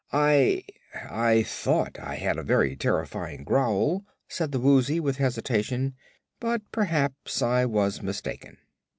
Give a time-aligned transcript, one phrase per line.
[0.11, 0.63] "I
[0.95, 5.93] I thought I had a very terrifying growl," said the Woozy, with hesitation;
[6.39, 8.57] "but perhaps I was mistaken."